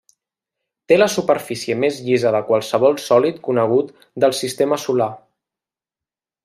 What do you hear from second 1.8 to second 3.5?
més llisa de qualsevol sòlid